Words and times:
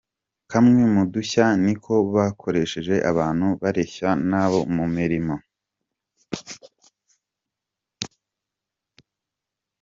Kamwe 0.51 0.81
mu 0.93 1.03
dushya 1.13 1.45
ni 1.63 1.73
uko 1.77 1.93
bakoresheje 2.13 2.95
abantu 3.11 3.47
bareshya 3.61 4.09
nabo 4.29 4.59
mu 4.75 4.85
mirimo. 4.95 5.35